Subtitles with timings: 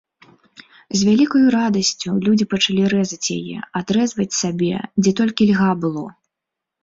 [0.99, 4.71] З вялікаю радасцю людзі пачалі рэзаць яе, адрэзваць сабе,
[5.03, 6.05] дзе толькі льга было.